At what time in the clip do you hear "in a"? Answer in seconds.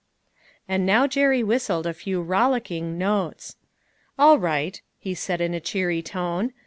5.41-5.59